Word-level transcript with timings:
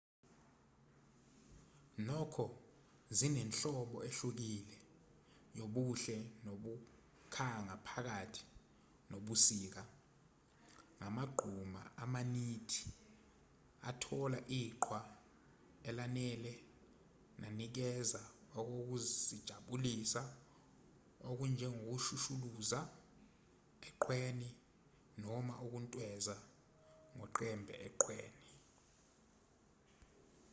nokho 2.07 2.45
zinenhlobo 3.17 3.97
ehlukile 4.09 4.73
yobuhle 5.57 6.17
nokukhanga 6.45 7.75
phakathi 7.87 8.43
nobusika 9.09 9.81
ngamagquma 10.97 11.81
amanithi 12.03 12.87
athola 13.89 14.39
iqhwa 14.61 14.99
elanele 15.89 16.53
nanikeza 17.41 18.21
okokuzijabulisa 18.59 20.21
okunjengokushushuluza 21.29 22.79
eqhweni 23.89 24.49
noma 25.23 25.53
ukuntweza 25.65 26.35
ngoqembe 27.15 27.73
eqhweni 27.87 28.49